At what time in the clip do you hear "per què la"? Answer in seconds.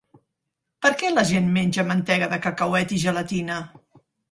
0.85-1.25